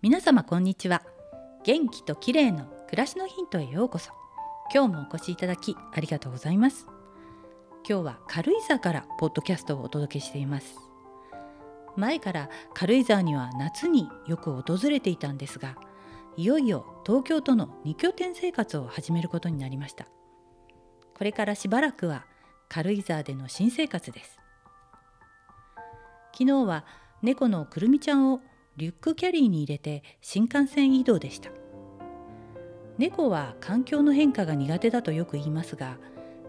[0.00, 1.02] 皆様こんにちは。
[1.64, 4.12] 元気と綺麗の暮らしのヒントへようこそ。
[4.72, 6.86] 今日もお越しいただきありがとうございます。
[7.84, 10.76] 今日は軽井沢からポッドキャストをお届けしています。
[11.96, 15.76] 前から軽井沢には夏によく訪れていたんですが
[16.36, 20.06] いよいよ東京との2拠点生活を始めることになりました。
[21.16, 22.24] これからしばらくは
[22.68, 24.38] 軽井沢での新生活です。
[26.34, 26.84] 昨日は
[27.20, 28.40] 猫のくるみちゃんを
[28.78, 31.50] リュックキャリーに入れて新幹線移動でした。
[32.96, 35.98] 猫は環境の変化が苦手だとよく言いますが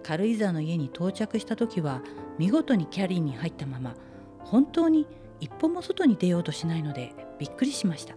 [0.03, 2.03] 軽井沢の家に到着した時は
[2.37, 3.95] 見事にキャリーに入ったまま
[4.41, 5.07] 本当に
[5.39, 8.13] 一歩も外に出ようとしないのでびっくりしました。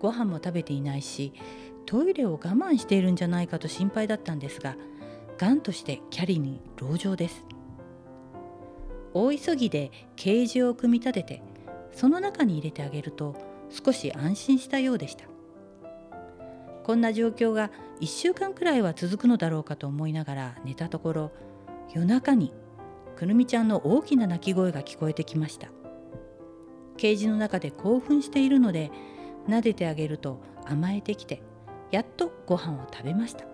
[0.00, 1.32] ご飯も食べていないし
[1.86, 4.76] トイレを我慢しているんじゃないかと心配だったんですが
[5.38, 7.44] がんとしてキャリーに籠城です。
[9.14, 11.49] 大急ぎでケージを組み立てて
[12.00, 13.36] その中に入れてあげると
[13.68, 15.26] 少し安心したようでした。
[16.82, 17.70] こんな状況が
[18.00, 21.32] 1週間くらいは続くのだろうかと思いながら寝たところ
[21.92, 22.54] 夜中に
[23.16, 25.68] くるみちゃんの大きな泣き声が聞こえてきました。
[26.96, 28.90] ケージの中で興奮しているので
[29.46, 31.42] 撫でてあげると甘えてきて
[31.90, 33.44] やっとご飯を食べました。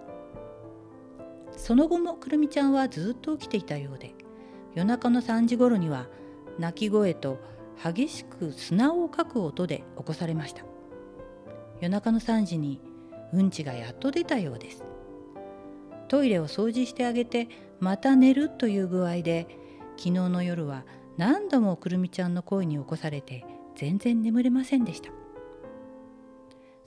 [1.56, 4.14] その後もくるみちゃんはずっと起きていたようで
[4.76, 6.06] 夜中の3時頃には
[6.60, 10.64] 泣き声と激しく砂をかく音で起こされました。
[11.80, 12.80] 夜中の3時に
[13.32, 14.84] うんちがやっと出たようです。
[16.08, 17.48] トイレを掃除してあげて
[17.80, 19.46] また寝るという具合で
[19.96, 20.84] 昨日の夜は
[21.16, 25.10] 何度もくるみちゃんの声に起こされて全然眠れませんでした。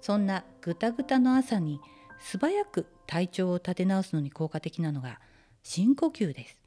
[0.02, 1.82] そんなぐたぐたの朝に
[2.20, 5.20] 素早く体調を立て直すのに効果的なのが
[5.64, 6.62] 深呼吸です。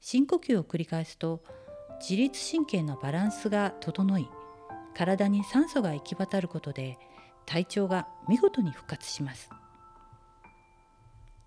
[0.00, 1.42] 深呼吸を繰り返すと
[2.00, 4.28] 自律神経のバランスが整い
[4.94, 6.98] 体に酸素が行き渡ることで
[7.46, 9.50] 体調が見事に復活します。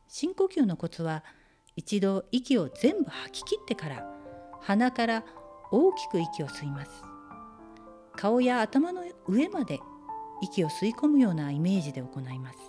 [0.07, 1.23] 深呼吸のコツは
[1.75, 4.05] 一度息を全部吐き切ってから
[4.61, 5.23] 鼻から
[5.71, 6.91] 大きく息を吸います。
[8.15, 9.79] 顔や頭の上まで
[10.41, 12.59] 息を吸い込むようなイメージで行います。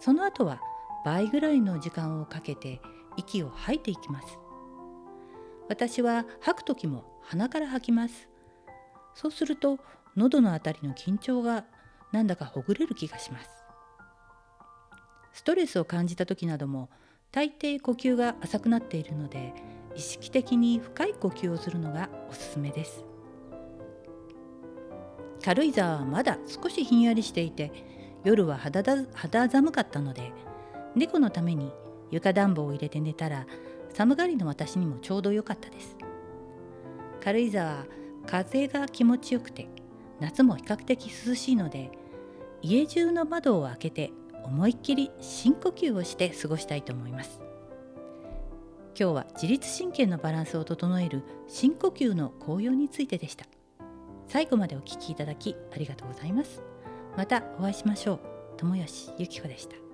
[0.00, 0.60] その後は
[1.04, 2.80] 倍ぐらいの時間をかけて
[3.16, 4.41] 息を吐いていきます。
[5.72, 8.28] 私は吐く時も鼻から吐きます。
[9.14, 9.78] そうすると
[10.16, 11.64] 喉のあたりの緊張が
[12.12, 13.48] なんだかほぐれる気がします。
[15.32, 16.90] ストレスを感じた時なども
[17.30, 19.54] 大抵呼吸が浅くなっているので
[19.96, 23.02] 意識的に深い呼吸をするのがおすすめです。
[25.42, 27.72] 軽井沢はまだ少しひんやりしていて
[28.24, 28.82] 夜は肌
[29.14, 30.32] 肌寒かったので
[30.94, 31.72] 猫のために
[32.10, 33.46] 床暖房を入れて寝たら
[33.92, 35.96] 寒がりの私にもちょうど良かったです。
[37.22, 37.86] 軽井沢は
[38.26, 39.68] 風が気持ちよくて
[40.20, 41.90] 夏も比較的涼しいので
[42.62, 44.12] 家中の窓を開けて
[44.44, 47.40] 思いっきり深呼吸をして過ごしたいと思います。
[48.98, 53.46] 今日は自律神経のバランスを整える深呼吸の効用についてでした。
[54.28, 56.62] 最後までお聞きいただきありがとうございます。
[57.16, 58.20] またお会いしましょう。
[58.56, 59.91] 友吉ゆき子でした。